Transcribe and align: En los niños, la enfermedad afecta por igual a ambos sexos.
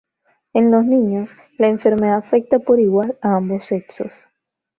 En 0.53 0.71
los 0.71 0.83
niños, 0.83 1.29
la 1.59 1.67
enfermedad 1.67 2.17
afecta 2.17 2.57
por 2.57 2.79
igual 2.79 3.19
a 3.21 3.35
ambos 3.35 3.65
sexos. 3.65 4.11